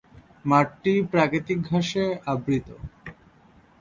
[0.45, 2.67] মাঠটি প্রাকৃতিক ঘাসে আবৃত।